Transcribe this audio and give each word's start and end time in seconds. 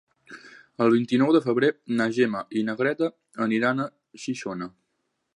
El 0.85 0.93
vint-i-nou 0.93 1.33
de 1.35 1.41
febrer 1.43 1.67
na 1.99 2.07
Gemma 2.17 2.41
i 2.61 2.63
na 2.69 2.75
Greta 2.79 3.09
aniran 3.47 3.83
a 3.85 3.89
Xixona. 4.23 4.69